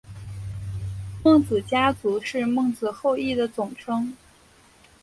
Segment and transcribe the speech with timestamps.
[1.23, 4.17] 孟子家族是孟子后裔的总称。